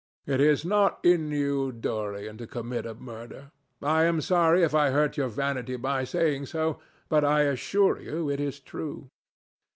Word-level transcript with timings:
It 0.25 0.41
is 0.41 0.65
not 0.65 0.97
in 1.05 1.29
you, 1.29 1.71
Dorian, 1.71 2.35
to 2.39 2.47
commit 2.47 2.87
a 2.87 2.95
murder. 2.95 3.51
I 3.83 4.05
am 4.05 4.19
sorry 4.19 4.63
if 4.63 4.73
I 4.73 4.89
hurt 4.89 5.15
your 5.15 5.27
vanity 5.27 5.75
by 5.75 6.05
saying 6.05 6.47
so, 6.47 6.79
but 7.07 7.23
I 7.23 7.41
assure 7.43 7.99
you 8.01 8.27
it 8.27 8.39
is 8.39 8.59
true. 8.59 9.11